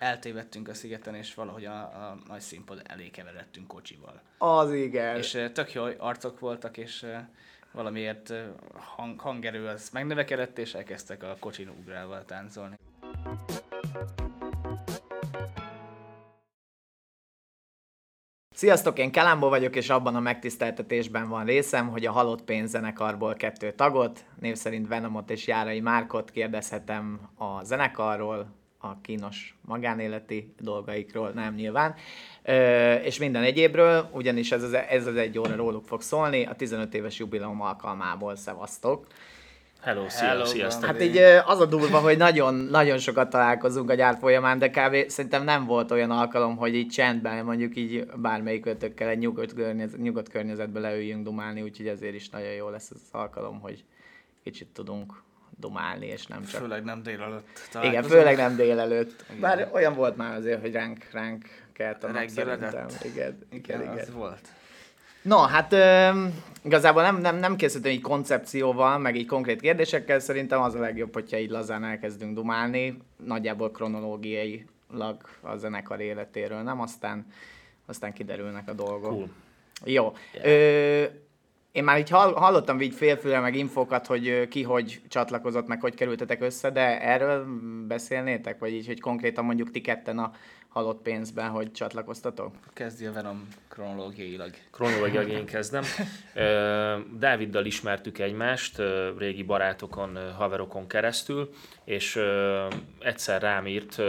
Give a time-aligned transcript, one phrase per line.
[0.00, 4.20] eltévedtünk a szigeten, és valahogy a, a nagy színpad elé keveredtünk kocsival.
[4.38, 5.16] Az igen.
[5.16, 7.06] És tök jó arcok voltak, és
[7.72, 8.32] valamiért
[8.74, 12.74] hang, hangerő az megnövekedett, és elkezdtek a kocsin ugrálva táncolni.
[18.54, 23.34] Sziasztok, én Kalambó vagyok, és abban a megtiszteltetésben van részem, hogy a Halott Pénz zenekarból
[23.34, 31.30] kettő tagot, név szerint Venomot és Járai Márkot kérdezhetem a zenekarról, a kínos magánéleti dolgaikról,
[31.30, 31.94] nem nyilván,
[32.42, 36.54] Ö, és minden egyébről, ugyanis ez az, ez az egy óra róluk fog szólni, a
[36.54, 39.06] 15 éves jubileum alkalmából szevasztok.
[39.80, 40.84] Hello, szia, Hello, sziasztok.
[40.84, 41.16] Hát így
[41.46, 45.08] az a durva, hogy nagyon, nagyon sokat találkozunk a gyár folyamán, de kb.
[45.08, 50.00] szerintem nem volt olyan alkalom, hogy így csendben, mondjuk így bármelyik ötökkel egy nyugodt, környezet,
[50.00, 53.84] nyugodt környezetbe leüljünk dumálni, úgyhogy ezért is nagyon jó lesz az alkalom, hogy
[54.42, 55.22] kicsit tudunk
[55.60, 56.60] dumálni, és nem csak...
[56.60, 58.12] Főleg nem délelőtt Igen, találkozunk.
[58.20, 59.24] főleg nem délelőtt.
[59.28, 59.40] Igen.
[59.40, 62.86] Bár olyan volt már azért, hogy ránk, ránk kelt a nap szerintem.
[63.02, 63.98] Igen, igen, Igen, igen.
[63.98, 64.48] az volt.
[65.22, 66.10] No, hát ö,
[66.62, 71.14] igazából nem, nem, nem készültem így koncepcióval, meg így konkrét kérdésekkel, szerintem az a legjobb,
[71.14, 76.80] hogyha így lazán elkezdünk dumálni, nagyjából kronológiailag a zenekar életéről, nem?
[76.80, 77.26] Aztán,
[77.86, 79.10] aztán kiderülnek a dolgok.
[79.10, 79.28] Cool.
[79.84, 80.12] Jó.
[80.42, 81.04] Ö,
[81.72, 85.94] én már így hall, hallottam így félfülre meg infokat, hogy ki hogy csatlakozott, meg hogy
[85.94, 87.46] kerültetek össze, de erről
[87.86, 88.58] beszélnétek?
[88.58, 90.32] Vagy így, hogy konkrétan mondjuk ti ketten a
[90.68, 92.54] halott pénzben, hogy csatlakoztatok?
[92.72, 94.50] Kezdi a Venom kronológiailag.
[94.70, 95.82] Kronológiailag én kezdem.
[97.18, 98.82] Dáviddal ismertük egymást,
[99.18, 101.50] régi barátokon, haverokon keresztül,
[101.84, 102.20] és
[102.98, 104.02] egyszer rám írt,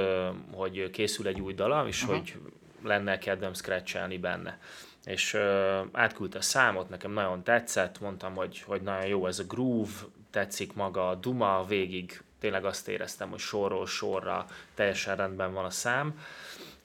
[0.53, 2.17] hogy készül egy új dala, és uh-huh.
[2.17, 2.33] hogy
[2.83, 4.59] lenne kedvem scratchelni benne.
[5.05, 9.43] És ö, átküldte a számot, nekem nagyon tetszett, mondtam, hogy, hogy nagyon jó ez a
[9.43, 9.91] groove,
[10.29, 15.69] tetszik maga a duma, végig tényleg azt éreztem, hogy sorról sorra teljesen rendben van a
[15.69, 16.19] szám,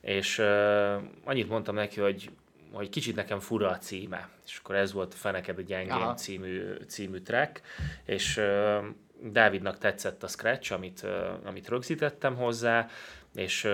[0.00, 2.30] és uh, annyit mondtam neki, hogy,
[2.72, 6.14] hogy kicsit nekem fura a címe, és akkor ez volt a Feneked a gyengén Aha.
[6.14, 7.60] című, című track,
[8.04, 8.84] és uh,
[9.20, 11.06] Dávidnak tetszett a scratch, amit,
[11.44, 12.88] amit rögzítettem hozzá,
[13.34, 13.68] és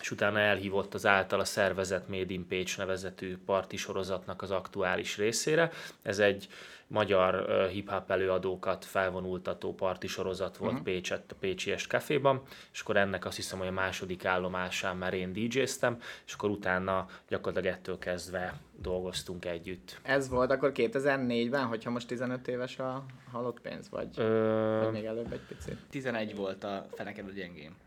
[0.00, 5.70] és utána elhívott az általa szervezett Made in Page nevezetű parti sorozatnak az aktuális részére.
[6.02, 6.48] Ez egy
[6.86, 10.86] magyar hip-hop előadókat felvonultató parti sorozat volt uh-huh.
[10.86, 12.42] Pécsett, a Pécsi Est Caféban,
[12.72, 17.06] és akkor ennek azt hiszem, hogy a második állomásán már én DJ-ztem, és akkor utána
[17.28, 20.00] gyakorlatilag ettől kezdve dolgoztunk együtt.
[20.02, 25.04] Ez volt akkor 2004-ben, hogyha most 15 éves a halott pénz, vagy, Ö, vagy még
[25.04, 25.76] előbb egy picit?
[25.90, 27.70] 11 volt a Feneked a gyengén.
[27.70, 27.85] ö,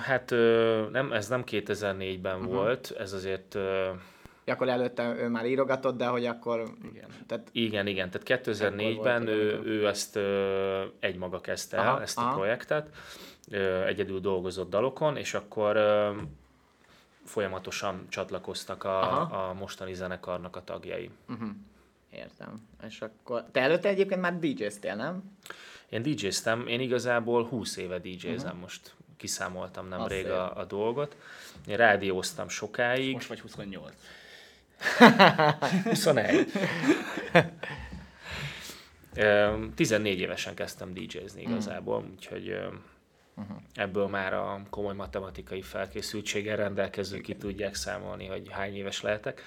[0.00, 0.30] hát
[0.90, 2.52] nem, ez nem 2004-ben uh-huh.
[2.52, 3.54] volt, ez azért...
[4.44, 6.64] Ja, akkor előtte ő már írogatott, de hogy akkor...
[6.92, 7.08] Igen.
[7.26, 12.00] Tehát, Igen, igen, tehát Ekkor 2004-ben voltak, ő, ő ezt ö, egymaga kezdte el, Aha,
[12.02, 12.34] ezt a aha.
[12.34, 12.88] projektet,
[13.50, 16.10] ö, egyedül dolgozott dalokon, és akkor ö,
[17.24, 19.48] folyamatosan csatlakoztak a, Aha.
[19.48, 21.10] a mostani zenekarnak a tagjai.
[21.28, 21.48] uh-huh.
[22.10, 22.68] Értem.
[22.86, 23.44] És akkor...
[23.52, 25.22] Te előtte egyébként már DJ-ztél, nem?
[25.88, 28.60] Én DJ-ztem, én igazából 20 éve DJ-zem, uh-huh.
[28.60, 31.16] most kiszámoltam nemrég a, a dolgot.
[31.66, 33.12] Én rádióztam sokáig.
[33.12, 33.94] Most vagy 28.
[35.84, 36.46] 21.
[39.14, 42.66] Ö, 14 évesen kezdtem DJ-zni igazából, úgyhogy ö,
[43.74, 49.42] ebből már a komoly matematikai felkészültséggel rendelkezők ki tudják számolni, hogy hány éves lehetek.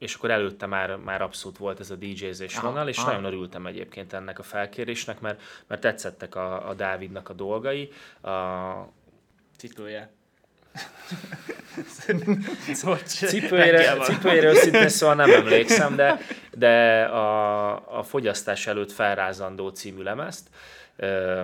[0.00, 3.10] És akkor előtte már, már abszolút volt ez a DJ-zés Aha, vonal, és aha.
[3.10, 8.30] nagyon örültem egyébként ennek a felkérésnek, mert, mert tetszettek a, a Dávidnak a dolgai, a,
[9.56, 10.10] Cipője.
[12.72, 16.18] szóval Cipőjére, cipőjéről szinte szóval nem emlékszem, de,
[16.52, 20.48] de a, a fogyasztás előtt felrázandó című lemezt
[20.96, 21.42] ö,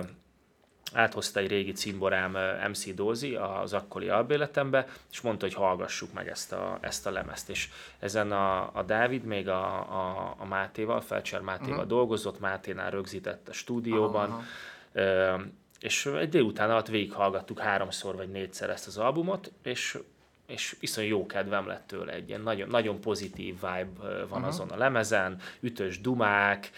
[0.93, 2.37] áthozta egy régi cimborám
[2.69, 7.49] MC Dózi az akkori albéletembe, és mondta, hogy hallgassuk meg ezt a, ezt a lemezt.
[7.49, 11.87] És ezen a, a Dávid még a, a, a Mátéval, Felcser Mátéval uh-huh.
[11.87, 14.43] dolgozott, Máténál rögzített a stúdióban, Aha,
[14.91, 15.35] Ö,
[15.79, 19.97] és egy délután alatt végighallgattuk háromszor vagy négyszer ezt az albumot, és,
[20.47, 24.47] és iszony jó kedvem lett tőle, egy ilyen nagyon, nagyon pozitív vibe van uh-huh.
[24.47, 26.71] azon a lemezen, ütős dumák,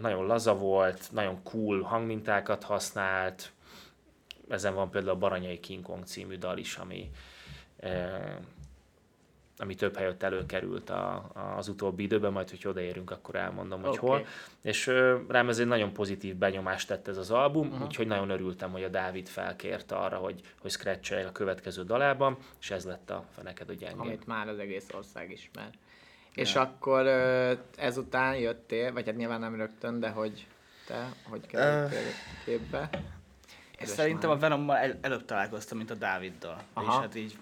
[0.00, 3.52] nagyon laza volt, nagyon cool hangmintákat használt,
[4.48, 7.10] ezen van például a Baranyai King Kong című dal is, ami,
[9.60, 13.88] ami több helyett előkerült a, a, az utóbbi időben, majd hogy odaérünk, akkor elmondom, hogy
[13.88, 14.06] Oké.
[14.06, 14.26] hol.
[14.62, 17.82] És ö, rám ez egy nagyon pozitív benyomást tett ez az album, uh-huh.
[17.82, 22.70] úgyhogy nagyon örültem, hogy a Dávid felkérte arra, hogy, hogy scratch a következő dalában, és
[22.70, 23.98] ez lett a Feneked a gyengén.
[23.98, 25.70] amit már az egész ország ismer.
[26.34, 30.46] És akkor ö, ezután jöttél, vagy hát nyilván nem rögtön, de hogy
[30.86, 32.12] te, hogy kerültél
[32.44, 32.90] képbe?
[33.78, 34.36] Közös Szerintem a.
[34.36, 36.62] Venommal el, előbb találkoztam, mint a Dáviddal.
[36.72, 36.92] Aha.
[36.92, 37.38] És hát így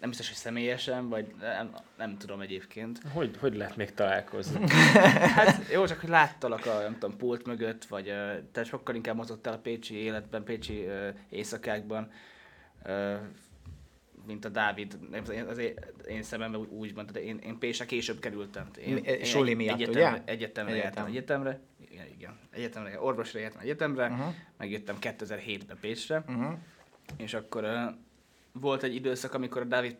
[0.00, 3.00] nem biztos, hogy személyesen, vagy nem, nem tudom egyébként.
[3.12, 4.70] Hogy, hogy lehet még találkozni?
[5.34, 8.12] Hát jó, csak hogy láttalak a, nem tudom, pult mögött, vagy
[8.52, 12.10] te sokkal inkább mozogtál a pécsi életben, pécsi ö, éjszakákban,
[12.84, 13.14] ö,
[14.26, 14.98] mint a Dávid.
[15.22, 15.74] Az én, én,
[16.08, 18.70] én szememben úgy- tehát én, én Pécsre később kerültem.
[18.86, 20.22] Én, suli egy- miatt, egyetemre, ugye?
[20.24, 20.82] Egyetemre Egyetem.
[20.92, 21.60] jártam egyetemre.
[21.90, 22.38] Igen, igen.
[22.50, 24.22] Egyetemre, orvosra jártam egyetemre, Mhm.
[24.56, 26.52] megjöttem 2007-ben Pécsre, Uh-huh.
[27.16, 27.64] és akkor
[28.60, 29.96] volt egy időszak, amikor a Dávid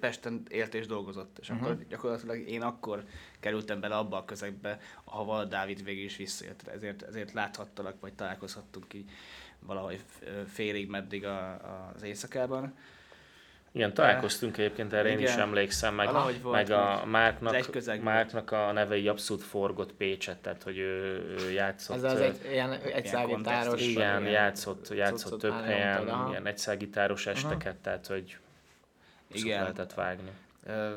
[0.00, 3.04] Pesten élt és dolgozott, és akkor gyakorlatilag én akkor
[3.40, 6.62] kerültem bele abba a közegbe, ahova a Dávid végül is visszajött.
[6.68, 9.10] Ezért, ezért láthattalak, vagy találkozhattunk így
[9.58, 10.04] valahogy
[10.46, 12.74] félig meddig a, a, az éjszakában.
[13.76, 15.40] Igen, találkoztunk egyébként, erre én is Igen.
[15.40, 20.62] emlékszem, meg, Valahogy volt, meg a Márknak, Márknak a neve így abszolút forgott Pécset, tehát
[20.62, 21.96] hogy ő, ő játszott.
[21.96, 23.66] Ez az egy ilyen egyszállgitáros.
[23.66, 23.86] kontextus.
[23.86, 26.30] igen, játszott, játszott cuccot több helyen, aha.
[26.30, 28.38] ilyen egyszágitáros esteket, tehát hogy
[29.32, 29.60] Igen.
[29.60, 30.30] lehetett vágni.
[30.66, 30.94] Ö,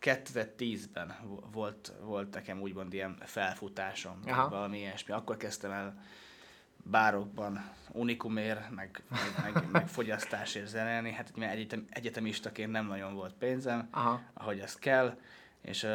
[0.00, 4.48] 2010-ben vo- volt, volt nekem úgymond ilyen felfutásom, Aha.
[4.48, 5.14] valami ilyesmi.
[5.14, 6.02] Akkor kezdtem el
[6.82, 11.12] bárokban unikumért, meg, meg, meg, meg fogyasztásért zenélni.
[11.12, 15.16] Hát ugye egyetem, egyetemistaként nem nagyon volt pénzem, Aha, ahogy az kell,
[15.60, 15.86] és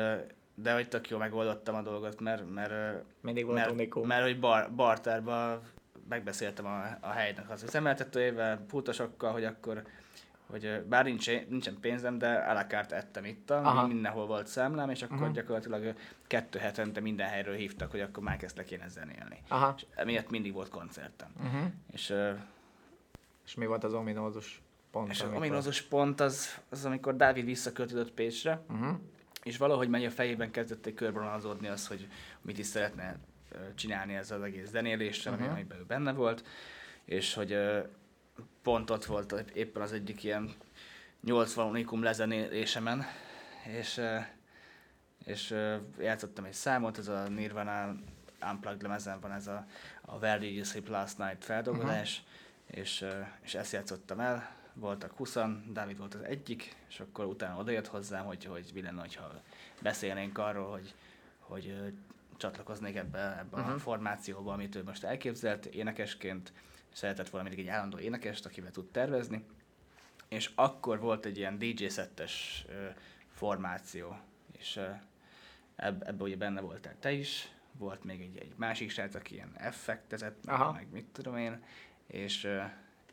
[0.56, 4.08] de hogy tök jó megoldottam a dolgot, mert, mert, mindig volt mert, unikum.
[4.08, 5.62] mert hogy bar, bartárban
[6.10, 9.84] megbeszéltem a, a helynek az üzemeltetőjével, pultosokkal, hogy akkor
[10.48, 13.54] hogy bár nincs, nincsen pénzem, de a la carte ettem itt,
[13.88, 15.32] mindenhol volt számlám, és akkor Mhm.
[15.32, 15.94] gyakorlatilag
[16.28, 19.42] kettő hetente minden helyről hívtak, hogy akkor már kezdtek kéne zenélni.
[19.48, 19.74] Aha.
[19.78, 21.30] És emiatt mindig volt koncertem.
[21.44, 21.66] Uh-huh.
[21.92, 22.32] És, ö,
[23.46, 24.62] És mi volt az ominózus
[24.92, 25.10] pont?
[25.10, 28.98] és az amikor- ominózus pont az, az, amikor Dávid visszaköltözött Pécsre, Uh-huh.
[29.44, 32.08] és valahogy megy a fejében kezdett egy körvonalazódni az, hogy
[32.42, 33.18] mit is szeretne
[33.76, 35.52] csinálni ezzel az egész zenéléssel, uh-huh.
[35.52, 36.44] Amiben ő benne volt,
[37.06, 37.80] és hogy ö,
[38.68, 40.54] pont ott volt éppen az egyik ilyen
[41.22, 43.06] 80 unikum lezenélésemen,
[43.66, 44.02] és,
[45.26, 45.56] és
[46.00, 47.96] játszottam egy számot, ez a Nirvana
[48.52, 49.66] Unplugged lemezen van ez a,
[50.02, 52.80] a Where Did You Sleep Last Night feldolgozás, uh-huh.
[52.80, 53.06] és,
[53.42, 55.38] és ezt játszottam el, voltak 20
[55.72, 59.42] Dávid volt az egyik, és akkor utána odajött hozzám, hogy, hogy mi lenne, ha
[59.82, 60.94] beszélnénk arról, hogy,
[61.40, 61.94] hogy
[62.38, 63.74] csatlakoznék ebbe, ebbe uh-huh.
[63.74, 66.54] a formációba, amit ő most elképzelt énekesként,
[66.98, 69.46] szeretett volna mindig egy állandó énekest, akivel tud tervezni,
[70.28, 72.66] és akkor volt egy ilyen DJ szettes
[73.32, 74.18] formáció,
[74.58, 74.90] és ö,
[75.76, 79.52] eb, ebbe ugye benne voltál te is, volt még egy, egy másik srác, aki ilyen
[79.58, 80.72] effektezett, Aha.
[80.72, 81.64] meg mit tudom én,
[82.08, 82.48] és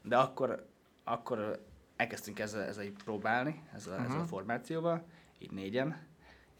[0.03, 0.67] de akkor,
[1.05, 1.65] akkor
[1.97, 4.07] elkezdtünk ezzel, ezzel így próbálni, ezzel, uh-huh.
[4.07, 4.31] ezzel a Mhm.
[4.31, 5.05] formációval,
[5.39, 6.07] így négyen,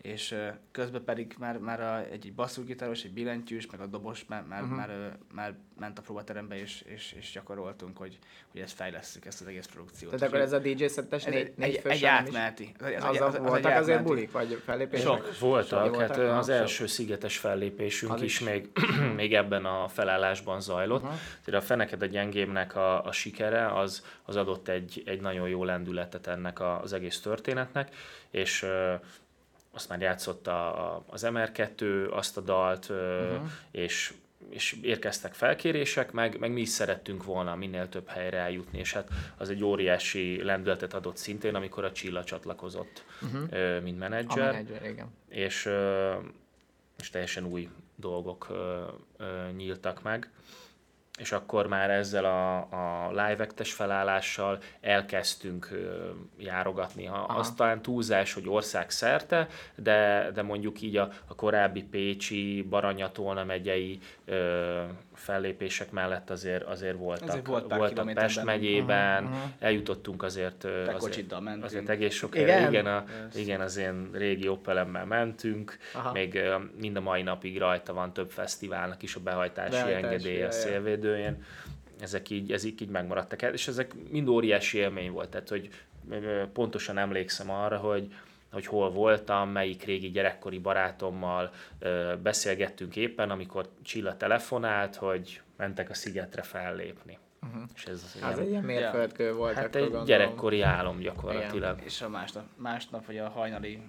[0.05, 0.35] és
[0.71, 4.63] közben pedig már, már a, egy, egy basszusgitáros, egy billentyűs, meg a dobos már, már,
[4.63, 4.77] uh-huh.
[4.77, 8.19] már, már ment a próbaterembe, és, és, és gyakoroltunk, hogy,
[8.53, 10.13] hogy ezt fejlesszük, ezt az egész produkciót.
[10.13, 12.75] Tehát akkor ez a DJ szettes négy, egy, négy egy, fős egy átmeneti.
[12.81, 15.07] Az, Az, az, voltak egy azért bulik, vagy fellépések?
[15.07, 16.39] Sok voltak, Sok hát voltak?
[16.39, 18.47] az első szigetes fellépésünk Az is is.
[18.47, 18.69] még,
[19.17, 21.03] még ebben a felállásban zajlott.
[21.03, 21.17] Aha.
[21.45, 25.65] Tehát a Feneked a gyengémnek a, a sikere az, az adott egy, egy nagyon jó
[25.65, 27.95] lendületet ennek a, az egész történetnek,
[28.31, 28.67] és
[29.75, 33.45] azt már játszott a, a, az MR2 azt a dalt, Mhm.
[33.71, 34.13] és
[34.49, 39.09] és érkeztek felkérések, meg, meg mi is szerettünk volna minél több helyre eljutni, és hát
[39.37, 43.81] az egy óriási lendületet adott szintén, amikor a Csilla csatlakozott, Uh-huh.
[43.83, 45.07] mint A menedzser menedzser, igen.
[45.29, 45.69] és,
[46.99, 48.47] és teljesen új dolgok
[49.57, 50.31] nyíltak meg.
[51.19, 57.05] És akkor már ezzel a, a live actes felállással elkezdtünk ö, járogatni.
[57.05, 62.63] Ha, az talán túlzás, hogy ország szerte, de, de mondjuk így a, a korábbi Pécsi,
[62.63, 64.83] Baranyatolna megyei ö,
[65.15, 69.35] fellépések mellett azért, azért voltak, Azért volt pár voltak Pest megyében, mhm.
[69.59, 72.59] eljutottunk azért, Te azért, azért egész sok Igen?
[72.59, 73.05] igen, igen, a,
[73.35, 76.13] igen, az én régi Opelemmel mentünk, Aha.
[76.13, 76.41] még
[76.81, 81.45] mind a mai napig rajta van több fesztiválnak is a behajtási, Behajtási, engedélye a szélvédőjén.
[82.01, 85.69] Ezek így, ezek így megmaradtak el, és ezek mind óriási élmény volt, tehát hogy
[86.53, 88.13] pontosan emlékszem arra, hogy
[88.55, 91.51] hogy hol voltam, melyik régi gyerekkori barátommal
[92.23, 97.19] beszélgettünk éppen, amikor Csilla telefonált, hogy mentek a szigetre fellépni.
[97.43, 97.63] Uh-huh.
[97.75, 99.55] És ez Az ilyen- egy ilyen mérföldkő volt.
[99.55, 100.05] hát egy gondolom.
[100.07, 101.81] gyerekkori álom gyakorlatilag.
[101.85, 103.83] És a másnap, másnap vagy a hajnali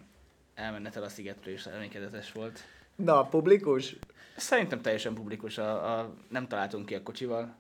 [0.56, 2.60] elmenetel a szigetről is emlékezetes volt.
[2.96, 3.96] Na, publikus?
[4.36, 7.56] Szerintem teljesen publikus, a, a, nem találtunk ki a kocsival,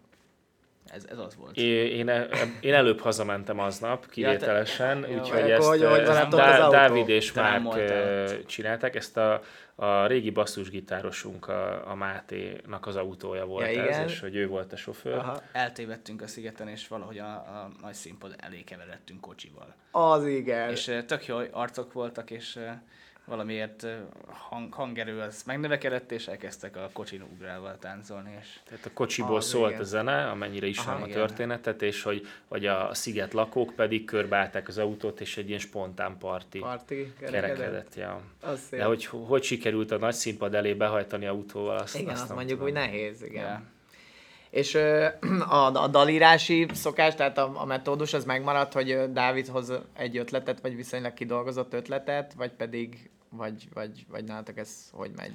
[0.85, 1.57] Ez, ez az volt.
[1.57, 2.27] Én, én, e-
[2.59, 6.71] én előbb hazamentem aznap, kivételesen, Ja, te- úgyhogy ezt hogy- hogy eh, velem Dá-?
[6.71, 8.95] Dávid és Márk eh, csinálták.
[8.95, 9.41] Ezt a,
[9.75, 14.73] a régi basszusgitárosunk, a, a Máténak az autója volt Ja, ez, és hogy ő volt
[14.73, 15.17] a sofőr.
[15.17, 15.41] Aha.
[15.51, 19.75] Eltévedtünk a szigeten, és valahogy a, a nagy színpad elé keveredtünk kocsival.
[19.91, 20.69] Az igen.
[20.69, 22.73] És eh, tök jó arcok voltak, és eh,
[23.25, 23.87] valamiért
[24.27, 29.45] hang, hangerő az megnövekedett, és elkezdtek a kocsin ugrálva táncolni, és Tehát a kocsiból Az,
[29.45, 29.81] szólt igen.
[29.81, 34.67] a zene, amennyire ismerem Aha, a történetet, és hogy, hogy a sziget lakók pedig körbeállták
[34.67, 37.95] az autót, és egy ilyen spontán parti Parti kerekedett.
[37.95, 38.21] Ja.
[38.41, 38.79] Az szép.
[38.79, 42.59] De hogy hogy sikerült a nagy színpad elé behajtani autóval, azt, Igen, azt azt mondjuk,
[42.59, 42.73] tudom.
[42.73, 43.43] hogy nehéz, igen.
[43.43, 43.61] Ja.
[44.49, 44.75] És
[45.49, 50.17] a, a dalírási szokás, tehát a, a metódus az megmaradt, hogy ö, Dávid hoz egy
[50.17, 55.33] ötletet, vagy viszonylag kidolgozott ötletet, vagy pedig, vagy, vagy, vagy nálatok ez hogy megy?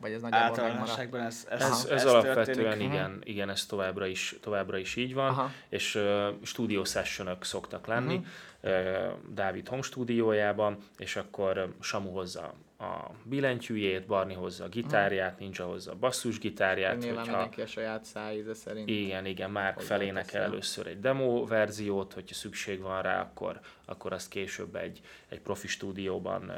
[0.00, 0.48] Vagy ez nagyjából?
[0.48, 2.86] Általánosságban ez, ez, Ez, ez, ez alapvetően történik.
[2.86, 5.50] igen, igen, ez továbbra is, továbbra is így van, Aha.
[5.68, 8.24] és uh, stúdió sessionök szoktak lenni,
[8.62, 15.64] uh, Dávid home stúdiójában, és akkor Samu hozza a billentyűjét, Barni hozza a gitárját, Ninja
[15.64, 18.88] hozza a basszusgitárját, Nyilván hogyha mindenki a saját szájíze szerint.
[18.88, 24.28] igen, igen, Márk felénekel először egy demo verziót, hogyha szükség van rá, akkor, akkor azt
[24.28, 26.56] később egy, egy profi stúdióban uh,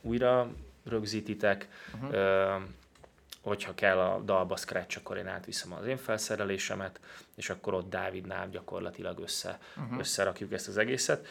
[0.00, 0.50] újra
[0.84, 1.68] rögzítitek.
[2.00, 2.14] Mhm.
[2.14, 2.62] Uh,
[3.42, 7.00] hogyha kell a dalba scratch, akkor én átviszem az én felszerelésemet,
[7.36, 9.98] és akkor ott Dávidnál gyakorlatilag össze, uh-huh.
[9.98, 11.26] összerakjuk ezt az egészet.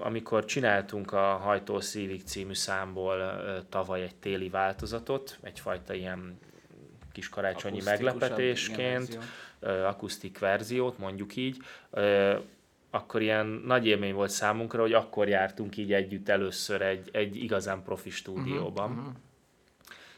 [0.00, 6.38] Amikor csináltunk a Hajtó Szívig című számból tavaly egy téli változatot, egyfajta ilyen
[7.12, 9.20] kis karácsonyi igen, meglepetésként, verzió.
[9.60, 11.56] ö, akusztik verziót, mondjuk így,
[12.90, 17.82] akkor ilyen nagy élmény volt számunkra, hogy akkor jártunk így együtt először egy, egy igazán
[17.82, 18.90] profi stúdióban.
[18.90, 19.12] Uh-huh,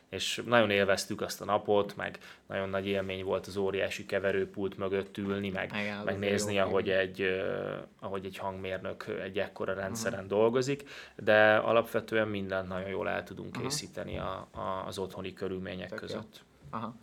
[0.08, 5.18] És nagyon élveztük azt a napot, meg nagyon nagy élmény volt az óriási keverőpult mögött
[5.18, 9.38] ülni, meg, Igen, az meg azért nézni, jó ahogy egy, ö, ahogy egy hangmérnök egy
[9.38, 10.38] ekkora rendszeren uh-huh.
[10.38, 13.62] dolgozik, de alapvetően mindent nagyon jól el tudunk uh-huh.
[13.62, 16.06] készíteni a, a, az otthoni körülmények Tök jó.
[16.06, 16.42] között.
[16.70, 16.94] Aha.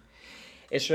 [0.69, 0.93] És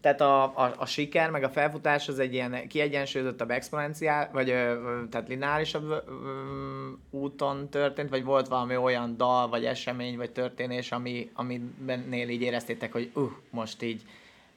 [0.00, 4.46] tehát a, a, a siker, meg a felfutás az egy ilyen kiegyensúlyozottabb exponenciál, vagy
[5.10, 6.04] tehát lineárisabb
[7.10, 12.92] úton történt, vagy volt valami olyan dal, vagy esemény, vagy történés, ami, aminél így éreztétek,
[12.92, 14.02] hogy uh, most így,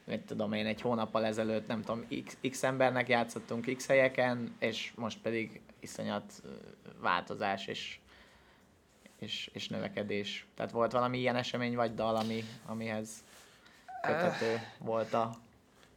[0.05, 4.91] mit tudom én, egy hónappal ezelőtt, nem tudom, x, x embernek játszottunk x helyeken, és
[4.95, 6.43] most pedig iszonyat
[7.01, 7.97] változás és,
[9.19, 10.45] és, és növekedés.
[10.55, 13.09] Tehát volt valami ilyen esemény, vagy dal, ami, amihez
[14.01, 15.31] kötető volt a...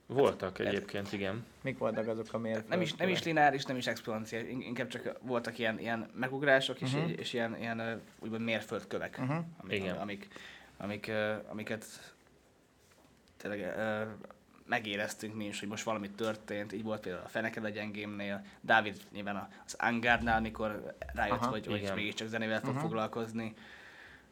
[0.06, 1.44] Voltak egyébként, igen.
[1.62, 2.68] Mik voltak azok a mérföldkövek?
[2.76, 6.80] Nem is, nem is lineáris, nem is exponenciális, in- inkább csak voltak ilyen, ilyen megugrások
[6.80, 7.08] és, Mhm.
[7.16, 9.36] és, ilyen, ilyen úgymond mérföldkövek, Mhm.
[9.56, 9.96] amik, Igen.
[9.96, 10.28] amik,
[10.76, 11.10] amik,
[11.48, 11.84] amiket
[13.36, 13.74] tényleg
[14.66, 16.72] megéreztünk mi is, hogy most valami történt.
[16.72, 21.66] Így volt például a Feneke legyen gémnél, Dávid nyilván az Angárnál, mikor rájött, Aha, hogy,
[21.66, 22.82] hogy mégiscsak zenével fog Mhm.
[22.82, 23.54] foglalkozni.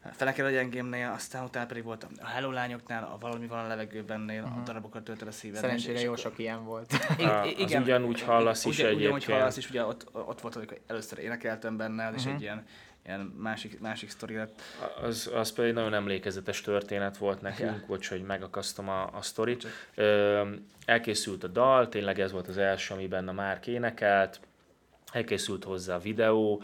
[0.05, 3.67] A Feneke legyen gémnél, aztán utána pedig volt a Hello lányoknál, a Valami van a
[3.67, 5.59] levegőbennél, a darabokat töltöd a szíved.
[5.59, 6.93] Szerencsére jó sok ilyen volt.
[7.19, 9.37] I- A- i- az ugyanúgy hallasz is ugyan, Ugyanúgy egyébként.
[9.37, 12.33] hallasz is, ugye ott, ott volt, amikor először énekeltem benne, és Mhm.
[12.35, 12.65] egy ilyen,
[13.05, 14.61] ilyen másik, másik sztori lett.
[15.01, 17.83] Az, az pedig nagyon emlékezetes történet volt nekünk, Ja.
[17.87, 19.67] bocs, hogy megakasztom a, a sztorit.
[19.95, 20.41] Ö,
[20.85, 24.39] elkészült a dal, tényleg ez volt az első, amiben a Márk énekelt,
[25.13, 26.61] elkészült hozzá a videó,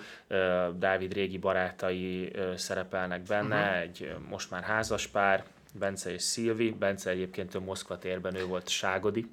[0.78, 3.80] Dávid régi barátai szerepelnek benne, uh-huh.
[3.80, 6.76] egy most már házas pár, Bence és Szilvi.
[6.80, 9.26] Bence egyébként ő Moszkva térben, ő volt Ságodi.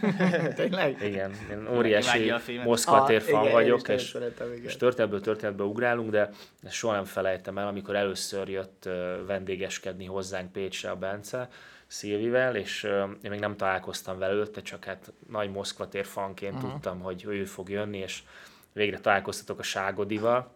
[0.54, 1.02] Tényleg?
[1.02, 2.40] Igen, én óriási a.
[2.64, 4.64] Moszkva tér fan Ah, igen, vagyok, és szeretem, igen.
[4.64, 6.30] és történetből történetbe ugrálunk, de
[6.62, 8.88] ezt soha nem felejtem el, amikor először jött
[9.26, 11.48] vendégeskedni hozzánk Pécsre a Bence,
[11.86, 12.82] Szilvivel, és
[13.22, 16.70] én még nem találkoztam vele előtte, csak hát nagy Moszkva tér fanként uh-huh.
[16.70, 18.22] tudtam, hogy ő fog jönni, és
[18.74, 20.50] végre találkoztatok a Ságodival,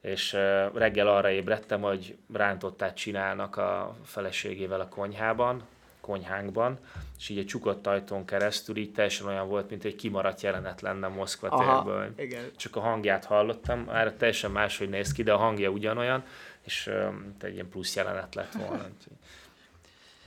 [0.00, 0.32] és
[0.74, 5.62] reggel arra ébredtem, hogy rántottát csinálnak a feleségével a konyhában,
[6.00, 6.78] konyhánkban,
[7.18, 11.08] és így egy csukott ajtón keresztül így teljesen olyan volt, mint egy kimaradt jelenet lenne
[11.08, 12.50] Moszkva térből Aha, igen.
[12.56, 16.24] csak a hangját hallottam, már teljesen máshogy néz ki, de a hangja ugyanolyan,
[16.62, 18.84] és um, egy ilyen plusz jelenet lett volna.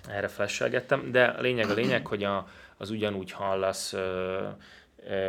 [0.09, 4.47] Erre felselgettem, de a lényeg a lényeg, hogy a, az ugyanúgy hallasz ö,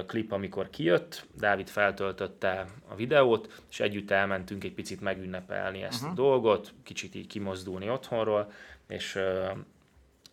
[0.06, 6.10] klip, amikor kijött, Dávid feltöltötte a videót, és együtt elmentünk egy picit megünnepelni ezt uh-huh.
[6.10, 8.52] a dolgot, kicsit így kimozdulni otthonról,
[8.88, 9.46] és ö,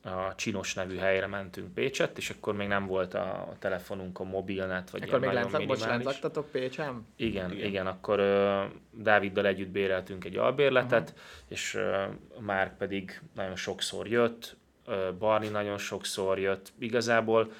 [0.03, 5.03] a Csinos nevű helyre mentünk Pécset, és akkor még nem volt a telefonunkon mobilnet, vagy
[5.03, 6.05] Akkor még nagyon bocs, lent minimális.
[6.05, 7.07] laktatok Pécsem?
[7.15, 7.87] Igen, igen, Igen.
[7.87, 11.23] akkor ö, Dáviddal együtt béreltünk egy albérletet, uh-huh.
[11.47, 12.03] és ö,
[12.39, 16.73] Márk pedig nagyon sokszor jött, ö, Barni nagyon sokszor jött.
[16.79, 17.51] Igazából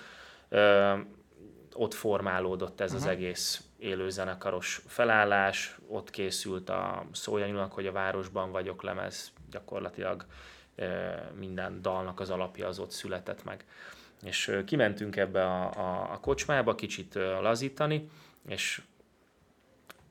[0.50, 0.94] Ö,
[1.78, 3.08] ott formálódott ez uh-huh.
[3.08, 10.26] az egész élőzenekaros felállás, ott készült a Szójanyúnak, hogy a városban vagyok lemez, gyakorlatilag
[11.34, 13.66] minden dalnak az alapja az ott született meg.
[14.24, 18.10] És kimentünk ebbe a, a, a kocsmába kicsit lazítani,
[18.48, 18.82] és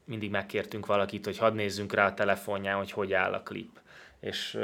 [0.04, 3.80] mindig megkértünk valakit, hogy hadd nézzünk rá a telefonján, hogy hogy áll a klip.
[4.20, 4.58] És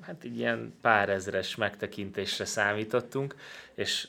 [0.00, 3.34] hát így ilyen pár ezres megtekintésre számítottunk,
[3.74, 4.08] és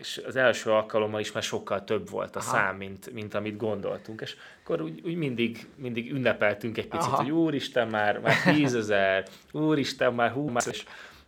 [0.00, 2.50] és az első alkalommal is már sokkal több volt a Aha.
[2.50, 7.16] szám, mint, mint amit gondoltunk, és akkor úgy, úgy mindig, mindig ünnepeltünk egy picit, Aha.
[7.16, 10.84] hogy úristen már, már tízezer, úristen már hú, már, és,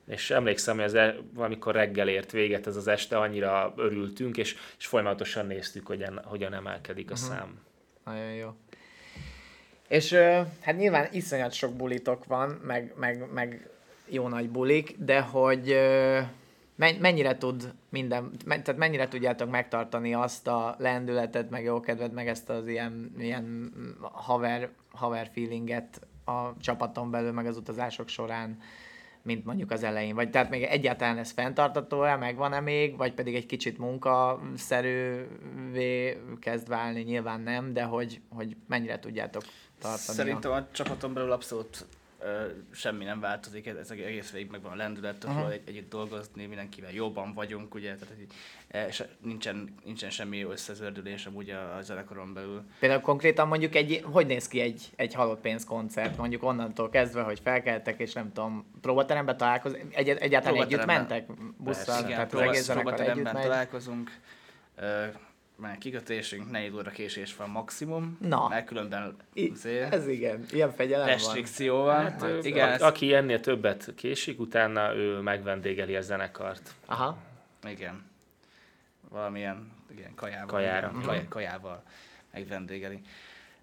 [0.06, 4.56] és emlékszem, hogy ez e, valamikor reggel ért véget ez az este, annyira örültünk, és,
[4.78, 7.28] és folyamatosan néztük, hogy en, hogyan emelkedik a uh-huh.
[7.28, 7.60] szám.
[8.04, 8.54] Nagyon jó.
[9.88, 10.12] És
[10.60, 13.70] hát nyilván iszonyat sok bulitok van, meg, meg, meg
[14.08, 15.76] jó nagy bulik, de hogy
[17.00, 22.50] mennyire tud minden, tehát mennyire tudjátok megtartani azt a lendületet, meg jó kedvet, meg ezt
[22.50, 28.58] az ilyen, ilyen haver, haver feelinget a csapaton belül, meg az utazások során,
[29.22, 30.14] mint mondjuk az elején?
[30.14, 37.00] Vagy tehát még egyáltalán ez fenntartató-e, megvan-e még, vagy pedig egy kicsit munkaszerűvé kezd válni,
[37.00, 39.42] nyilván nem, de hogy, hogy mennyire tudjátok
[39.78, 40.16] tartani?
[40.16, 41.86] Szerintem a csapaton belül abszolút
[42.70, 45.52] semmi nem változik, ez egész végig megvan a lendület, uh-huh.
[45.52, 48.14] egy, együtt dolgozni, mindenkivel jobban vagyunk, ugye, tehát
[48.68, 52.62] e, és nincsen, nincsen semmi összezördülés amúgy a, a zenekaron belül.
[52.78, 57.22] Például konkrétan mondjuk egy, hogy néz ki egy, egy halott pénz koncert, mondjuk onnantól kezdve,
[57.22, 61.26] hogy felkeltek, és nem tudom, próbateremben találkozni, egy, egyáltalán együtt mentek
[61.56, 63.42] busszal, Persze, igen, tehát az egész megy.
[63.42, 64.10] találkozunk,
[65.62, 68.48] már kikötésünk, 4 óra késés van maximum, Na.
[68.48, 69.52] mert különben I-
[69.90, 71.84] ez igen, ilyen fegyelem restrikcióval.
[71.84, 72.02] van.
[72.02, 76.74] Hát, hát, igen, a, aki ennél többet késik, utána ő megvendégeli a zenekart.
[76.86, 77.16] Aha.
[77.64, 78.04] Igen.
[79.08, 80.90] Valamilyen igen, kajával, Kajára.
[80.90, 81.82] Igen, kaj, kajával
[82.32, 83.00] megvendégeli.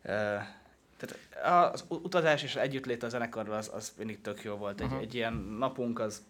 [0.04, 0.42] Uh,
[0.98, 4.80] tehát az utazás és együttlét a zenekarral az, az mindig tök jó volt.
[4.80, 5.02] Egy, uh-huh.
[5.02, 6.24] egy ilyen napunk az,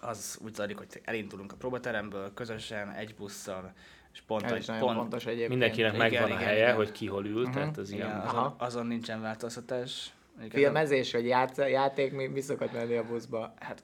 [0.00, 3.72] az úgy zajlik, hogy elindulunk a próbateremből, közösen, egy busszal,
[4.12, 5.48] és pont, Ez hogy, pont fontos egyébként.
[5.48, 6.74] Mindenkinek igen, megvan igen, a helye, igen.
[6.74, 7.54] hogy ki hol ül, uh-huh.
[7.54, 8.20] tehát az igen, ilyen.
[8.20, 10.12] Azon, azon nincsen változtatás.
[10.38, 13.54] Igen, Filmezés, vagy játsz, játék, mi, mi szokott menni a buszba?
[13.58, 13.82] Hát,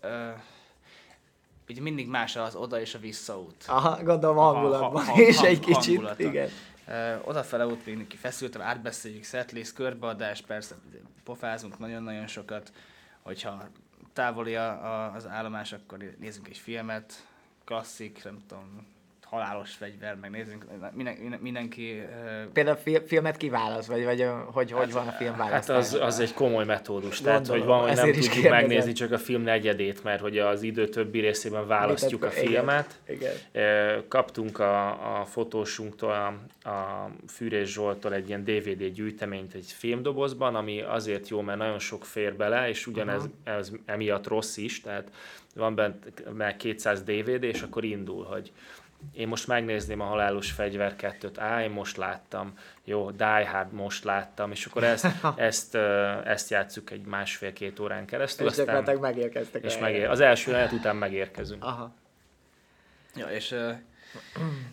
[0.00, 0.30] ö,
[1.66, 3.64] így mindig más az oda és a visszaút.
[3.66, 6.22] Aha, gondolom hangulatban ha, ha, ha, és egy kicsit, hangulata.
[6.22, 6.48] igen.
[6.88, 10.74] Uh, odafele út mindenki feszültem, átbeszéljük, setlist, körbeadás, persze
[11.24, 12.72] pofázunk nagyon-nagyon sokat,
[13.22, 13.68] hogyha
[14.12, 17.26] távoli a, a, az állomás, akkor nézzünk egy filmet,
[17.64, 18.86] klasszik, nem tudom,
[19.34, 21.92] halálos fegyver, megnézzünk, minden, minden, mindenki...
[21.92, 22.52] Uh...
[22.52, 26.20] Például fi, filmet kiválaszt, vagy, vagy hogy, hát, hogy van a film Hát az, az
[26.20, 28.50] egy komoly metódus, Gondolom, tehát hogy van, hogy nem tudjuk kérdezem.
[28.50, 33.00] megnézni csak a film negyedét, mert hogy az idő többi részében választjuk a filmet.
[33.08, 34.04] Igen, igen.
[34.08, 40.80] Kaptunk a, a fotósunktól, a, a Fűrés Zsoltól egy ilyen DVD gyűjteményt egy filmdobozban, ami
[40.80, 43.56] azért jó, mert nagyon sok fér bele, és ugyanez uh-huh.
[43.58, 45.10] ez emiatt rossz is, tehát
[45.54, 48.52] van benne 200 DVD, és akkor indul, hogy
[49.12, 54.04] én most megnézném a Halálos Fegyver 2-t, á, én most láttam, jó, Die Hard most
[54.04, 55.74] láttam, és akkor ezt, ezt,
[56.24, 58.46] ezt játsszuk egy másfél-két órán keresztül.
[58.46, 59.64] És aztán, gyakorlatilag megérkeztek.
[59.64, 61.64] És megér, az első lehet után megérkezünk.
[61.64, 61.94] Aha.
[63.14, 63.58] Ja, és uh,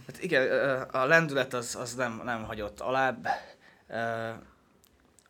[0.07, 0.47] hát igen,
[0.91, 3.27] a lendület az, az nem, nem hagyott alább.
[3.89, 3.97] Uh,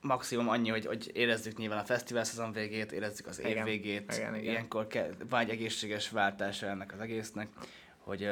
[0.01, 4.13] maximum annyi, hogy, hogy érezzük nyilván a fesztivál szezon végét, érezzük az év igen, végét.
[4.17, 4.51] Igen, igen.
[4.51, 7.47] Ilyenkor ke- van egy egészséges váltása ennek az egésznek,
[7.97, 8.29] hogy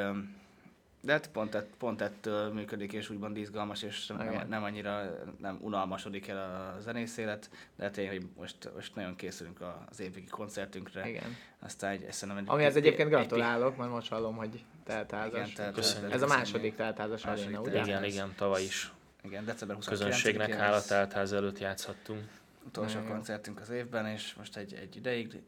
[1.00, 5.58] de hát pont, ett, pont ettől működik, és úgymond izgalmas, és nem, nem annyira nem
[5.60, 9.60] unalmasodik el a zenész élet, de hát én, hogy most, most nagyon készülünk
[9.90, 11.08] az évvégi koncertünkre.
[11.08, 11.36] Igen.
[11.58, 15.32] Aztán egy, szerintem egy, Amihez egyébként gratulálok, mert most hallom, hogy teltházas.
[15.32, 16.12] Igen, teltházas.
[16.12, 17.80] Ez a második teltházas aréna, ugye?
[17.80, 18.92] Igen, igen, tavaly is.
[19.22, 22.28] Igen, december 29 Közönségnek hála teltház előtt játszhattunk.
[22.66, 23.10] Utolsó igen.
[23.10, 25.42] koncertünk az évben, és most egy, egy ideig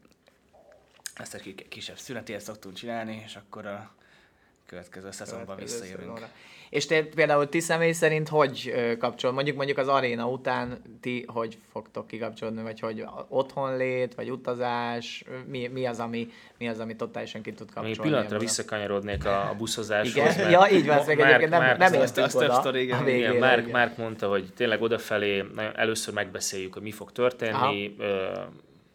[1.13, 3.95] ezt egy kisebb szünetért szoktunk csinálni, és akkor a
[4.73, 6.01] következő szezonban visszajövünk.
[6.01, 6.29] Szezonra.
[6.69, 11.57] És te például ti személy szerint hogy kapcsol, mondjuk mondjuk az aréna után ti hogy
[11.71, 16.95] fogtok kikapcsolódni, vagy hogy otthon lét, vagy utazás, mi, mi, az, ami, mi az, ami
[16.95, 17.89] totálisan ki tud kapcsolni?
[17.89, 20.15] Még pillanatra visszakanyarodnék a, a buszozáshoz.
[20.15, 20.35] Igen?
[20.37, 22.53] Mert ja, így van, meg egyébként nem, nem értünk azt oda.
[22.53, 23.07] Sztori, igen.
[23.07, 25.43] igen, Márk, Márk mondta, hogy tényleg odafelé
[25.75, 28.51] először megbeszéljük, hogy mi fog történni, Aha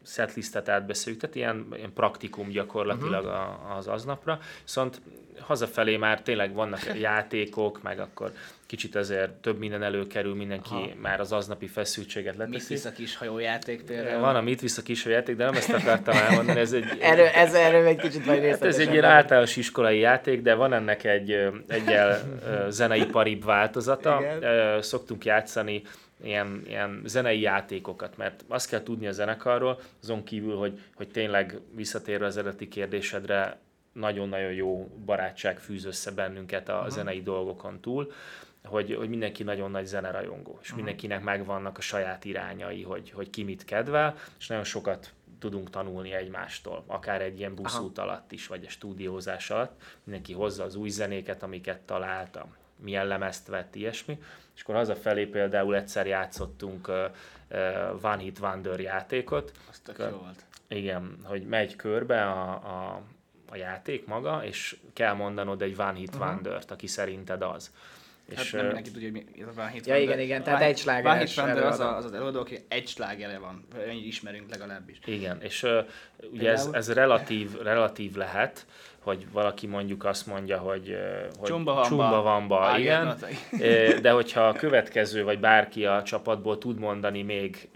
[0.08, 3.76] setlistet átbeszéljük, tehát ilyen, ilyen praktikum gyakorlatilag uh-huh.
[3.76, 5.00] az aznapra, viszont
[5.40, 8.32] hazafelé már tényleg vannak játékok, meg akkor
[8.68, 10.88] kicsit azért több minden előkerül, mindenki Aha.
[11.00, 12.56] már az aznapi feszültséget leteszi.
[12.56, 14.20] Mit visz a kis hajójáték például?
[14.20, 16.60] Van a mit visz a kis hajójáték, de nem ezt akartam elmondani.
[16.60, 20.42] Ez egy, erről, ez erről egy kicsit vagy hát Ez egy ilyen általános iskolai játék,
[20.42, 22.20] de van ennek egy egyel
[22.68, 24.20] zeneiparibb változata.
[24.20, 24.82] Igen.
[24.82, 25.82] Szoktunk játszani
[26.22, 31.58] ilyen, ilyen zenei játékokat, mert azt kell tudni a zenekarról, azon kívül, hogy, hogy tényleg
[31.74, 33.58] visszatérve az eredeti kérdésedre,
[33.92, 36.88] nagyon-nagyon jó barátság fűz össze bennünket a uh-huh.
[36.88, 38.12] zenei dolgokon túl,
[38.68, 40.76] hogy, hogy mindenki nagyon nagy zenerajongó, és uh-huh.
[40.76, 46.12] mindenkinek megvannak a saját irányai, hogy, hogy ki mit kedvel, és nagyon sokat tudunk tanulni
[46.12, 48.08] egymástól, akár egy ilyen buszút Aha.
[48.08, 49.82] alatt is, vagy a stúdiózás alatt.
[50.04, 54.18] Mindenki hozza az új zenéket, amiket találta, milyen lemezt vett, ilyesmi.
[54.54, 56.96] És akkor hazafelé például egyszer játszottunk uh,
[57.50, 59.52] uh, One Hit Wonder játékot.
[59.70, 60.44] Az tök jó volt.
[60.68, 63.02] Igen, hogy megy körbe a, a,
[63.50, 66.26] a játék maga, és kell mondanod egy One Hit uh-huh.
[66.28, 67.72] Wonder-t, aki szerinted az.
[68.36, 70.14] Hát és, nem mindenki tudja, hogy mi ez a Van Hit Ja, Wonder.
[70.14, 71.02] igen, igen, tehát egy sláger.
[71.02, 74.98] Van Hit Wonder az, a, az az előadó, aki egy slágere van, ennyit ismerünk legalábbis.
[75.04, 75.78] Igen, és uh,
[76.32, 78.66] ugye ez, ez relatív, relatív lehet,
[78.98, 80.96] hogy valaki mondjuk azt mondja, hogy,
[81.38, 83.16] hogy csumba, csumba van ba, igen,
[84.02, 87.68] de hogyha a következő, vagy bárki a csapatból tud mondani még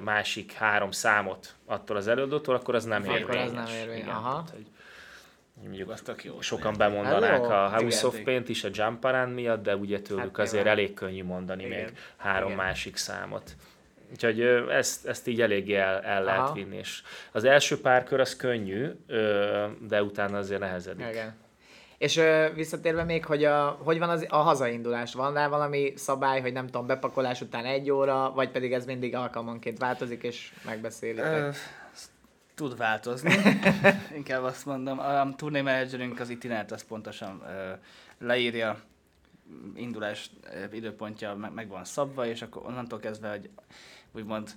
[0.00, 3.22] másik három számot attól az előadótól, akkor az nem érvényes.
[3.22, 4.44] Akkor az nem érvényes, aha.
[4.46, 4.62] Tehát,
[5.62, 9.62] mondjuk azt jó sokan bemondanák hát a House of Paint is a Jump Around miatt,
[9.62, 11.78] de ugye tőlük hát azért elég könnyű mondani igen.
[11.78, 12.64] még három igen.
[12.64, 13.56] másik számot.
[14.10, 16.76] Úgyhogy ezt, ezt így eléggé el, el lehet vinni.
[16.76, 18.90] És az első pár kör az könnyű,
[19.88, 21.06] de utána azért nehezedik.
[21.10, 21.34] Igen.
[21.98, 25.14] És ö, visszatérve még, hogy a, hogy van az, a hazaindulás?
[25.14, 29.14] Van rá valami szabály, hogy nem tudom, bepakolás után egy óra, vagy pedig ez mindig
[29.14, 31.54] alkalmanként változik, és megbeszélitek?
[32.60, 33.34] Tud változni,
[34.20, 34.98] inkább azt mondom.
[34.98, 37.72] A turné managerünk az itinerát azt pontosan ö,
[38.26, 38.80] leírja,
[39.74, 40.30] indulás
[40.72, 43.50] időpontja meg, meg van szabva, és akkor onnantól kezdve, hogy
[44.12, 44.50] úgymond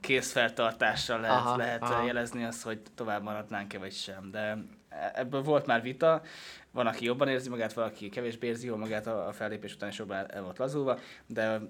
[0.00, 2.04] készfeltartással lehet, aha, lehet aha.
[2.04, 4.30] jelezni azt, hogy tovább maradnánk-e vagy sem.
[4.30, 4.58] De
[5.14, 6.22] ebből volt már vita,
[6.70, 10.30] van, aki jobban érzi magát, valaki kevésbé érzi jól magát a fellépés után, és jobban
[10.30, 11.60] el volt lazulva, de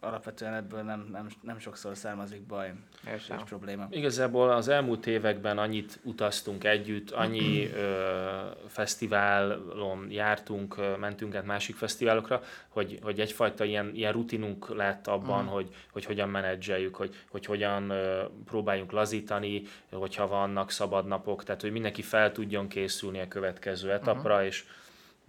[0.00, 2.72] alapvetően ebből nem, nem, nem sokszor származik baj
[3.14, 3.86] és probléma.
[3.90, 11.76] Igazából az elmúlt években annyit utaztunk együtt, annyi ö, fesztiválon jártunk, ö, mentünk át másik
[11.76, 15.48] fesztiválokra, hogy, hogy egyfajta ilyen, ilyen rutinunk lett abban, mm.
[15.48, 21.60] hogy, hogy hogyan menedzseljük, hogy, hogy hogyan ö, próbáljunk lazítani, hogyha vannak szabad napok, tehát
[21.60, 24.44] hogy mindenki fel tudjon készülni a következő etapra, mm.
[24.44, 24.64] és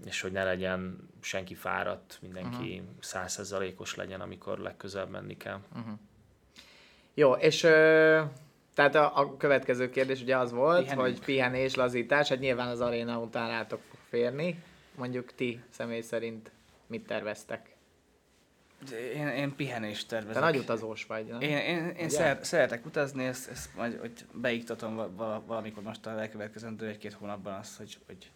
[0.05, 2.89] és hogy ne legyen senki fáradt, mindenki mhm.
[2.99, 4.05] százszerzalékos uh-huh.
[4.05, 5.59] legyen, amikor legközelebb menni kell.
[5.75, 5.93] Uh-huh.
[7.13, 8.21] Jó, és ö,
[8.73, 11.07] tehát a, a következő kérdés ugye az volt, Pihenünk.
[11.07, 14.63] hogy pihenés, lazítás, hát nyilván az aréna után rátok fog férni.
[14.95, 16.51] Mondjuk ti személy szerint
[16.87, 17.75] mit terveztek?
[19.13, 20.33] Én, én pihenést tervezek.
[20.33, 21.41] Te nagy utazós vagy, nem?
[21.41, 26.87] Én, én, én szer, szeretek utazni, ezt, ezt majd hogy beiktatom valamikor most a elkövetkezendő
[26.87, 28.31] egy-két hónapban azt, hogy, hogy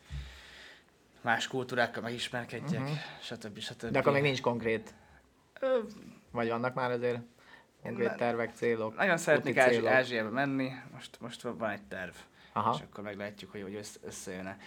[1.23, 2.97] más kultúrákkal megismerkedjek, uh-huh.
[3.21, 3.59] stb.
[3.59, 3.91] stb.
[3.91, 4.93] De akkor még nincs konkrét.
[5.59, 5.79] Ö,
[6.31, 7.19] Vagy vannak már azért
[7.83, 8.95] konkrét tervek, célok?
[8.95, 12.13] Nagyon szeretnék Ázsi- Ázsiába menni, most, most van egy terv,
[12.53, 12.73] Aha.
[12.77, 14.57] és akkor meglátjuk, hogy, hogy összejön-e.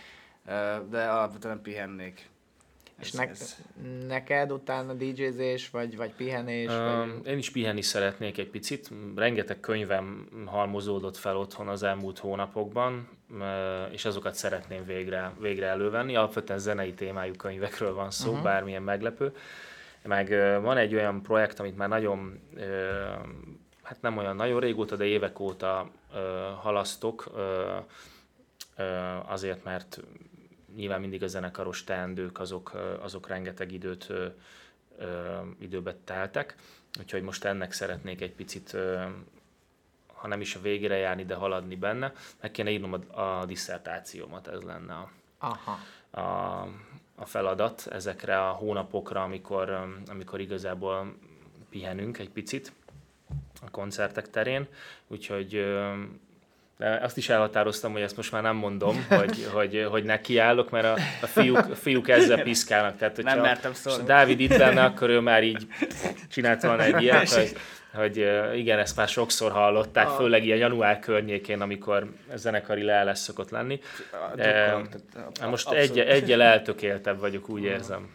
[0.88, 2.28] De alapvetően pihennék.
[3.00, 3.56] És ne, ez...
[4.06, 6.70] neked utána DJ-zés, vagy, vagy pihenés?
[6.70, 7.26] Uh, vagy...
[7.26, 8.90] Én is pihenni szeretnék egy picit.
[9.16, 13.08] Rengeteg könyvem halmozódott fel otthon az elmúlt hónapokban,
[13.90, 16.16] és azokat szeretném végre, végre elővenni.
[16.16, 18.44] Alapvetően zenei témájú könyvekről van szó, uh-huh.
[18.44, 19.34] bármilyen meglepő.
[20.02, 20.28] Meg
[20.62, 22.40] van egy olyan projekt, amit már nagyon,
[23.82, 25.90] hát nem olyan nagyon régóta, de évek óta
[26.60, 27.30] halasztok,
[29.26, 30.00] azért, mert
[30.76, 34.12] nyilván mindig a zenekaros teendők, azok, azok rengeteg időt
[35.58, 36.56] időbe teltek,
[36.98, 38.76] úgyhogy most ennek szeretnék egy picit,
[40.14, 42.12] ha nem is a végére járni, de haladni benne.
[42.40, 45.78] Meg kéne írnom a, a diszertációmat, ez lenne a, Aha.
[46.10, 46.20] a,
[47.14, 51.14] a feladat ezekre a hónapokra, amikor, amikor igazából
[51.70, 52.72] pihenünk egy picit
[53.62, 54.66] a koncertek terén,
[55.06, 55.76] úgyhogy
[56.78, 60.96] azt is elhatároztam, hogy ezt most már nem mondom, hogy, hogy, hogy nekiállok, mert a,
[61.22, 62.96] a, fiúk, a fiúk ezzel piszkálnak.
[62.96, 64.04] Tehát, nem mertem szólni.
[64.04, 65.66] Dávid itt lenne, akkor ő már így
[66.30, 67.56] csinált volna egy ilyet, hogy,
[67.94, 68.16] hogy
[68.54, 73.80] igen, ezt már sokszor hallották, főleg ilyen január környékén, amikor zenekari leállás szokott lenni.
[74.34, 74.76] De,
[75.48, 78.14] most egy, egyel eltökéltebb vagyok, úgy érzem.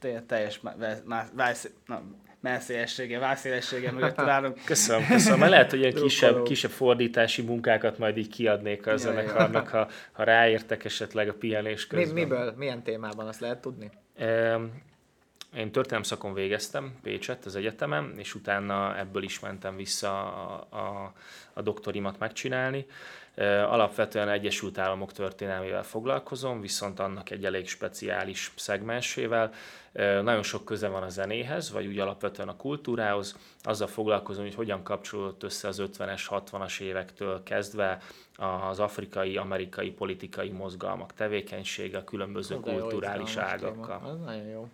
[0.00, 0.60] Teljes, teljes,
[2.40, 4.64] melszélessége, válszélessége mögött találunk.
[4.64, 5.38] Köszönöm, köszönöm.
[5.38, 9.88] Mert lehet, hogy ilyen kisebb, kisebb fordítási munkákat majd így kiadnék a Ja, zenekarnak, ha,
[10.12, 12.22] ha ráértek esetleg a pihenés Mi, közben.
[12.22, 13.90] miből, milyen témában, azt lehet tudni?
[15.56, 21.12] Én történelem szakon végeztem Pécset az egyetemen, és utána ebből is mentem vissza a, a,
[21.52, 22.86] a doktorimat megcsinálni.
[23.68, 29.52] Alapvetően Egyesült Államok történelmével foglalkozom, viszont annak egy elég speciális szegmensével.
[30.22, 33.36] Nagyon sok köze van a zenéhez, vagy úgy alapvetően a kultúrához.
[33.62, 37.98] Azzal foglalkozom, hogy hogyan kapcsolódott össze az 50-es, 60-as évektől kezdve
[38.70, 43.46] az afrikai, amerikai politikai mozgalmak tevékenysége a különböző De jó, kulturális téma.
[43.46, 44.00] ágakkal.
[44.04, 44.68] Az nagyon jó.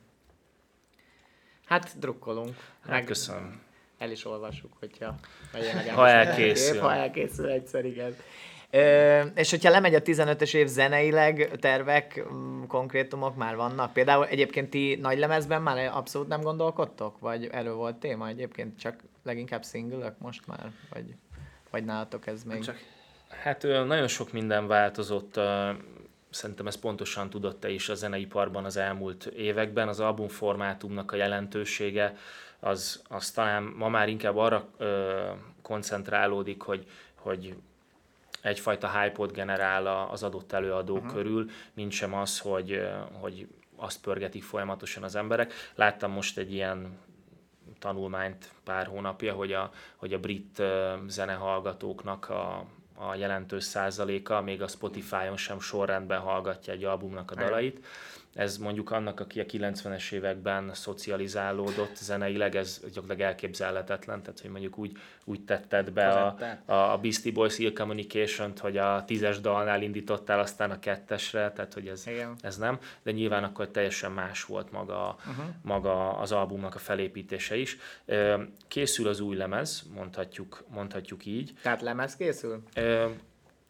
[1.66, 2.56] Hát drukkolunk.
[2.88, 3.64] Hát köszönöm.
[3.98, 5.14] El is olvassuk, hogyha
[5.52, 6.04] ha, elkészül.
[6.04, 6.80] elkészül.
[6.80, 8.16] Ha elkészül egyszer, igen.
[8.70, 13.92] Ö, és hogyha lemegy a 15-ös év zeneileg, tervek, mm, konkrétumok már vannak?
[13.92, 17.18] Például egyébként ti nagy lemezben már abszolút nem gondolkodtok?
[17.18, 18.78] Vagy erről volt téma egyébként?
[18.78, 20.72] Csak leginkább single most már?
[20.92, 21.14] Vagy,
[21.70, 22.64] vagy nálatok ez még?
[22.64, 22.76] Csak
[23.28, 25.40] Hát nagyon sok minden változott,
[26.30, 29.88] szerintem ez pontosan tudott te is a zeneiparban az elmúlt években.
[29.88, 32.16] Az albumformátumnak a jelentősége
[32.60, 35.30] az, az talán ma már inkább arra ö,
[35.62, 37.56] koncentrálódik, hogy, hogy
[38.42, 41.12] egyfajta hype-ot generál az adott előadó uh-huh.
[41.12, 45.52] körül, mint sem az, hogy, hogy azt pörgetik folyamatosan az emberek.
[45.74, 46.98] Láttam most egy ilyen
[47.78, 50.62] tanulmányt pár hónapja, hogy a, hogy a brit
[51.06, 52.64] zenehallgatóknak a,
[52.94, 57.84] a jelentős százaléka még a Spotify-on sem sorrendben hallgatja egy albumnak a dalait.
[58.36, 64.78] Ez mondjuk annak, aki a 90-es években szocializálódott zeneileg, ez gyakorlatilag elképzelhetetlen, tehát hogy mondjuk
[64.78, 64.92] úgy,
[65.24, 70.38] úgy tetted be a, a, a Beastie Boys Ill Communication-t, hogy a tízes dalnál indítottál,
[70.38, 72.36] aztán a kettesre, tehát hogy ez, Igen.
[72.40, 75.44] ez nem, de nyilván akkor teljesen más volt maga, uh-huh.
[75.62, 77.78] maga az albumnak a felépítése is.
[78.68, 81.52] Készül az új lemez, mondhatjuk, mondhatjuk így.
[81.62, 82.62] Tehát lemez készül?
[82.74, 83.06] Ö,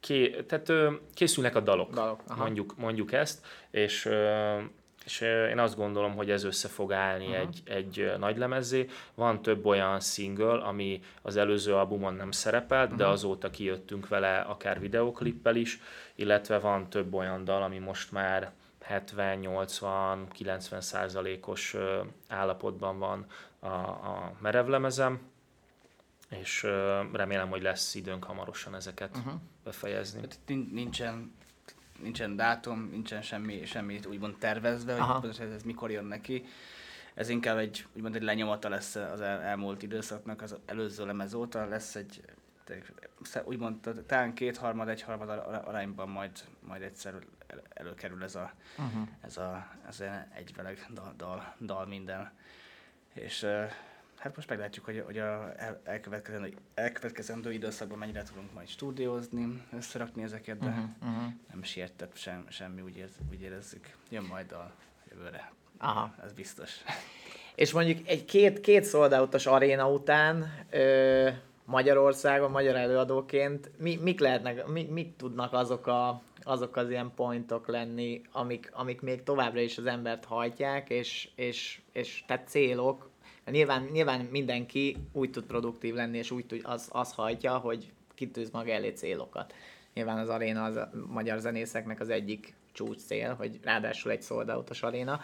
[0.07, 2.43] Ké, tehát ö, készülnek a dalok, Dalok, aha.
[2.43, 4.59] mondjuk, mondjuk ezt, és, ö,
[5.05, 7.41] és én azt gondolom, hogy ez össze fog állni uh-huh.
[7.41, 8.89] egy, egy nagy lemezzé.
[9.15, 12.99] Van több olyan single, ami az előző albumon nem szerepelt, uh-huh.
[12.99, 15.81] de azóta kijöttünk vele akár videoklippel is,
[16.15, 18.53] illetve van több olyan dal, ami most már
[18.91, 21.77] 70-80-90 százalékos
[22.29, 23.27] állapotban van
[23.59, 25.21] a, a merevlemezem,
[26.29, 26.63] és
[27.13, 29.41] remélem, hogy lesz időnk hamarosan ezeket uh-huh.
[29.65, 30.21] befejezni.
[30.47, 31.35] Nin- nincsen,
[32.03, 35.13] nincsen dátum, nincsen semmi, semmi úgymond tervezve, Aha.
[35.13, 36.45] hogy pontosan ez, ez mikor jön neki.
[37.15, 41.65] Ez inkább egy, úgymond egy lenyomata lesz az el, elmúlt időszaknak, az előző lemez óta
[41.65, 42.23] lesz egy,
[43.45, 47.15] úgymond talán kétharmad, egyharmad ar- arányban majd, majd egyszer
[47.47, 49.09] el, előkerül ez a, uh-huh.
[49.21, 52.33] ez a ez a egyveleg dal, dal, dal minden.
[53.13, 53.71] És uh,
[54.19, 60.23] hát most meglátjuk, hogy, hogy a el- elkövetkezendő, elkövetkezendő időszakban mennyire tudunk majd stúdiózni, összerakni
[60.23, 61.33] ezeket, de Uh-huh, uh-huh.
[61.51, 63.91] nem sietett sem, semmi, úgy, érz, úgy érezzük.
[64.09, 64.71] Jön majd a
[65.11, 66.15] jövőre, Aha.
[66.25, 66.71] ez biztos.
[67.55, 71.29] És mondjuk egy két, két sold out-os aréna után ö,
[71.65, 77.69] Magyarországon, magyar előadóként mi, mik lehetnek, mi, mit tudnak azok, a, azok az ilyen pointok
[77.69, 83.11] lenni, amik, amik még továbbra is az embert hajtják, és, és, és tehát célok,
[83.51, 88.51] nyilván, nyilván mindenki úgy tud produktív lenni, és úgy tud, az, az hajtja, hogy kitűz
[88.51, 89.55] maga elé célokat.
[89.95, 94.51] Nyilván az aréna az a magyar zenészeknek az egyik csúcs cél, hogy ráadásul egy sold
[94.51, 95.21] out-os aréna.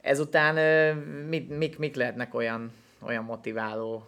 [0.00, 0.94] Ezután ö,
[1.28, 4.06] mit, mik, mik lehetnek olyan, olyan motiváló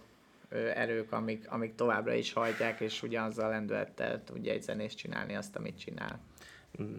[0.74, 5.78] erők, amik, amik továbbra is hajtják, és ugyanazzal lendülettel tudja egy zenést csinálni azt, amit
[5.78, 6.18] csinál.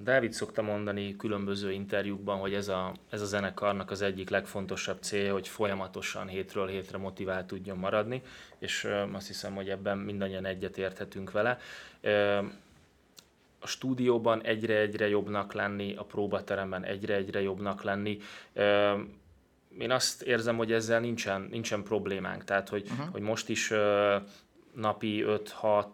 [0.03, 5.33] Dávid szokta mondani különböző interjúkban, hogy ez a, ez a zenekarnak az egyik legfontosabb célja,
[5.33, 8.21] hogy folyamatosan hétről hétre motivált tudjon maradni,
[8.57, 11.59] és azt hiszem, hogy ebben mindannyian egyetérthetünk vele.
[13.59, 18.19] A stúdióban egyre-egyre jobbnak lenni, a próbateremben egyre-egyre jobbnak lenni.
[19.79, 22.43] Én azt érzem, hogy ezzel nincsen, nincsen problémánk.
[22.43, 23.11] Tehát, hogy, uh-huh.
[23.11, 24.15] hogy most is ö,
[24.73, 25.85] napi 5-6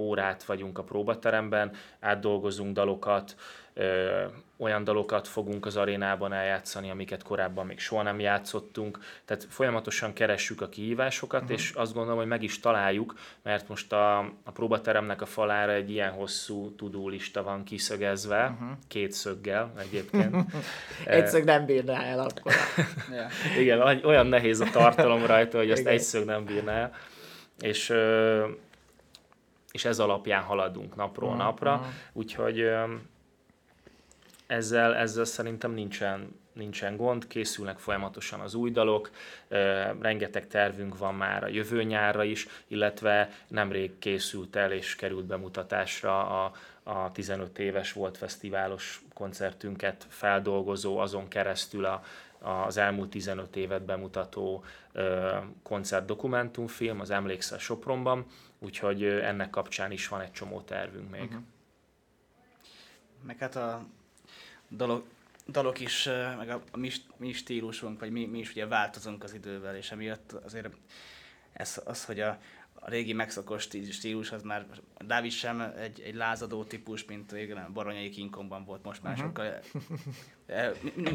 [0.00, 3.34] órát vagyunk a próbateremben, átdolgozunk dalokat,
[3.74, 4.24] ö,
[4.56, 8.98] olyan dalokat fogunk az arénában eljátszani, amiket korábban még soha nem játszottunk.
[9.24, 11.56] Tehát folyamatosan keressük a kihívásokat, uh-huh.
[11.56, 15.90] és azt gondolom, hogy meg is találjuk, mert most a, a próbateremnek a falára egy
[15.90, 18.78] ilyen hosszú tudó lista van kiszögezve, uh-huh.
[18.88, 20.36] két szöggel egyébként.
[21.04, 22.52] Egy szög nem bírná el akkor.
[23.60, 26.92] Igen, oly- olyan nehéz a tartalom rajta, hogy azt egy szög nem bírná el.
[27.60, 28.44] És, ö,
[29.72, 31.86] és ez alapján haladunk napról napra, aha.
[32.12, 32.94] úgyhogy ö,
[34.50, 39.10] ezzel, ezzel szerintem nincsen, nincsen gond, készülnek folyamatosan az új dalok,
[40.00, 46.44] rengeteg tervünk van már a jövő nyárra is, illetve nemrég készült el és került bemutatásra
[46.44, 46.52] a,
[46.82, 52.02] a 15 éves volt fesztiválos koncertünket feldolgozó, azon keresztül a,
[52.66, 54.64] az elmúlt 15 évet bemutató
[55.62, 58.26] koncertdokumentumfilm, az Emlékszel Sopronban,
[58.60, 61.22] úgyhogy ennek kapcsán is van egy csomó tervünk még.
[61.22, 61.42] Uh-huh.
[63.22, 63.86] Meg hát a
[64.70, 65.06] dalok,
[65.46, 66.04] dalok is,
[66.36, 69.90] meg a, a mi, mi stílusunk, vagy mi, mi is ugye változunk az idővel, és
[69.90, 70.68] emiatt azért
[71.52, 72.38] ez, az, hogy a,
[72.74, 74.66] a régi megszokott stílus, az már
[74.98, 79.28] Dávid sem egy, egy lázadó típus, mint régen a Baronyai Kinkongban volt, most már uh-huh.
[79.28, 79.60] sokkal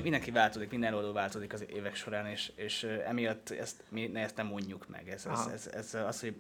[0.04, 4.48] mindenki változik, minden oldal változik az évek során, és, és emiatt ezt, mi ezt nem
[4.48, 5.10] mondjuk meg.
[5.10, 6.36] Ez, ez, ez, ez, az, hogy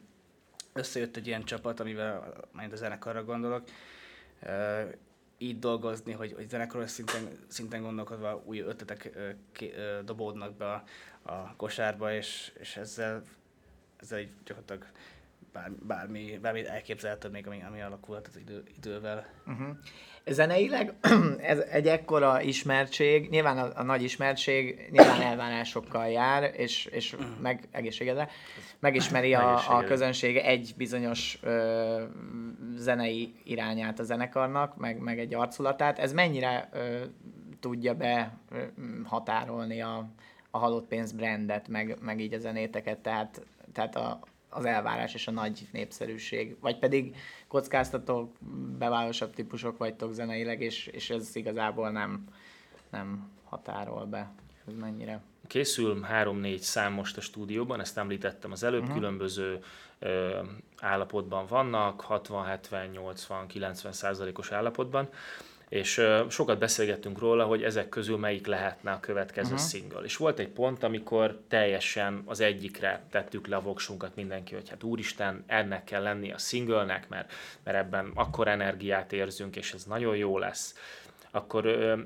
[0.75, 3.63] összejött egy ilyen csapat, amivel majd a zenekarra gondolok,
[5.37, 9.17] így dolgozni, hogy, hogy zenekaros szinten, szinten gondolkodva új ötletek
[10.03, 10.83] dobódnak be a,
[11.21, 13.23] a kosárba, és, és ezzel,
[13.97, 14.85] ezzel így gyakorlatilag
[15.55, 19.25] bár, bármi, bármi elképzelhető még, ami, ami alakulhat az idő, idővel.
[19.47, 19.67] Uh-huh.
[20.25, 20.93] Zeneileg
[21.53, 27.39] ez egy ekkora ismertség, nyilván a, a nagy ismertség nyilván elvárásokkal jár, és, és uh-huh.
[27.41, 28.29] meg egészségedre,
[28.79, 32.03] megismeri a, a közönség egy bizonyos ö,
[32.75, 35.99] zenei irányát a zenekarnak, meg, meg egy arculatát.
[35.99, 37.03] Ez mennyire ö,
[37.59, 38.63] tudja be ö,
[39.03, 40.09] határolni a,
[40.51, 43.41] a halott pénz brandet, meg, meg így a zenéteket, tehát,
[43.73, 44.19] tehát a,
[44.55, 47.15] az elvárás és a nagy népszerűség, vagy pedig
[47.47, 48.31] kockáztatók,
[48.77, 52.23] bevárosabb típusok vagytok zeneileg, és, és ez igazából nem,
[52.89, 54.31] nem határol be.
[54.67, 55.21] Ez mennyire?
[55.47, 58.95] Készül három-négy szám most a stúdióban, ezt említettem az előbb, uh-huh.
[58.95, 59.59] különböző
[59.99, 60.39] ö,
[60.79, 65.09] állapotban vannak, 60, 70, 80, 90 százalékos állapotban
[65.75, 69.69] és sokat beszélgettünk róla, hogy ezek közül melyik lehetne a következő uh-huh.
[69.69, 70.01] single.
[70.03, 74.83] És volt egy pont, amikor teljesen az egyikre tettük le a voksunkat mindenki, hogy hát
[74.83, 77.33] úristen, ennek kell lenni a singlenek, mert,
[77.63, 80.75] mert ebben akkor energiát érzünk, és ez nagyon jó lesz.
[81.31, 81.99] Akkor ö,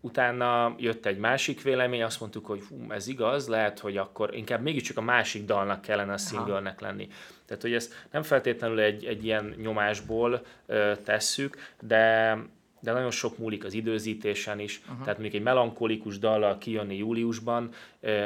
[0.00, 4.62] utána jött egy másik vélemény, azt mondtuk, hogy hú, ez igaz, lehet, hogy akkor inkább
[4.62, 7.08] mégiscsak a másik dalnak kellene a singlenek lenni.
[7.46, 12.36] Tehát, hogy ezt nem feltétlenül egy, egy ilyen nyomásból ö, tesszük, de
[12.80, 14.98] de nagyon sok múlik az időzítésen is, uh-huh.
[14.98, 17.70] tehát mondjuk egy melankolikus dallal kijönni júliusban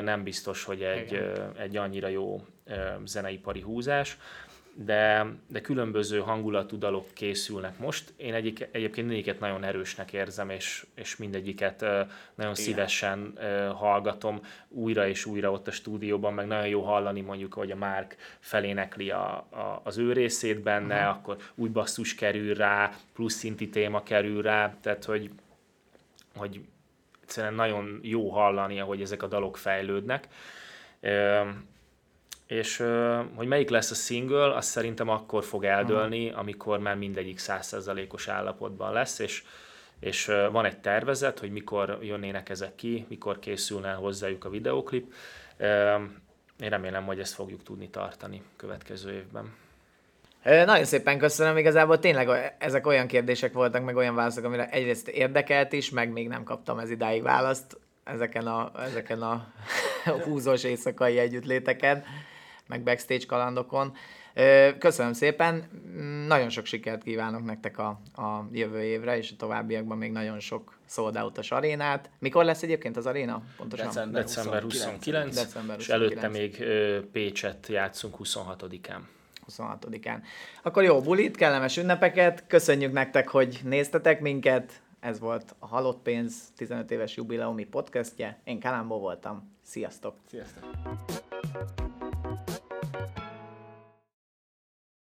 [0.02, 1.20] nem biztos, hogy egy,
[1.58, 2.44] egy annyira jó
[3.04, 4.18] zeneipari húzás
[4.76, 8.12] de, de különböző hangulatú dalok készülnek most.
[8.16, 11.88] Én egyik, egyébként mindegyiket nagyon erősnek érzem, és, és mindegyiket uh,
[12.34, 12.54] nagyon Igen.
[12.54, 17.70] szívesen uh, hallgatom újra és újra ott a stúdióban, meg nagyon jó hallani mondjuk, hogy
[17.70, 21.16] a Márk felénekli a, a, az ő részét benne, uh-huh.
[21.16, 25.30] akkor új basszus kerül rá, plusz szinti téma kerül rá, tehát hogy,
[26.36, 26.60] hogy
[27.22, 30.28] egyszerűen nagyon jó hallani, hogy ezek a dalok fejlődnek.
[31.02, 31.48] Uh,
[32.46, 32.84] és
[33.34, 38.92] hogy melyik lesz a single, azt szerintem akkor fog eldőlni, amikor már mindegyik százszerzalékos állapotban
[38.92, 39.42] lesz, és,
[40.00, 45.12] és van egy tervezet, hogy mikor jönnének ezek ki, mikor készülne hozzájuk a videoklip.
[46.60, 49.54] Én remélem, hogy ezt fogjuk tudni tartani következő évben.
[50.42, 55.72] Nagyon szépen köszönöm, igazából tényleg ezek olyan kérdések voltak, meg olyan válaszok, amire egyrészt érdekelt
[55.72, 59.46] is, meg még nem kaptam ez idáig választ ezeken a, ezeken a
[60.24, 62.04] húzós éjszakai együttléteken
[62.66, 63.96] meg backstage kalandokon.
[64.78, 65.64] Köszönöm szépen,
[66.26, 70.78] nagyon sok sikert kívánok nektek a, a jövő évre, és a továbbiakban még nagyon sok
[70.88, 72.10] sold out arénát.
[72.18, 73.42] Mikor lesz egyébként az aréna?
[73.56, 73.86] Pontosan?
[73.86, 76.64] December, December 29, December 29, és előtte még
[77.12, 78.98] Pécset játszunk 26-án.
[79.56, 80.18] 26-án.
[80.62, 86.52] Akkor jó bulit, kellemes ünnepeket, köszönjük nektek, hogy néztetek minket, ez volt a Halott Pénz
[86.56, 88.40] 15 éves jubileumi podcastje.
[88.44, 89.52] Én Kalambó voltam.
[89.62, 90.14] Sziasztok!
[90.30, 90.64] Sziasztok!
[92.24, 92.63] Bye.